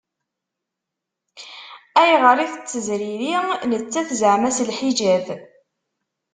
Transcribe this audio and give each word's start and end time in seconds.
Ayɣer 2.01 2.37
i 2.45 2.47
tettezriri 2.51 3.33
nettat 3.69 4.09
zeɛma 4.19 4.49
s 4.57 4.59
lḥiǧab? 4.69 5.25